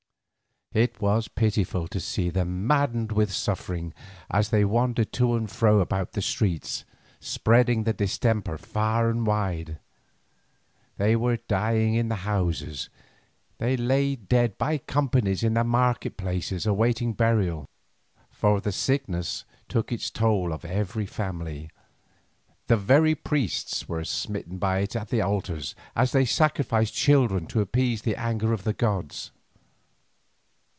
[0.73, 3.93] It was pitiful to see them maddened with suffering,
[4.29, 6.85] as they wandered to and fro about the streets,
[7.19, 9.79] spreading the distemper far and wide.
[10.95, 12.87] They were dying in the houses,
[13.57, 17.67] they lay dead by companies in the market places awaiting burial,
[18.29, 21.69] for the sickness took its toll of every family,
[22.67, 25.59] the very priests were smitten by it at the altar
[25.97, 29.31] as they sacrificed children to appease the anger of the gods.